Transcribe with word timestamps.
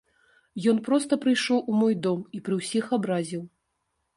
Ён 0.71 0.77
проста 0.87 1.13
прыйшоў 1.27 1.59
у 1.73 1.75
мой 1.81 1.93
дом 2.07 2.25
і 2.39 2.41
пры 2.49 2.59
ўсіх 2.63 2.85
абразіў. 2.99 3.43